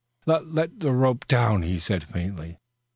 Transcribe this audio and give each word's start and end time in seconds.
"Le 0.25 0.39
let 0.45 0.79
the 0.79 0.87
r 0.89 0.95
rope 0.95 1.27
down," 1.27 1.61
he 1.61 1.77
said 1.77 2.03
faintly. 2.03 2.57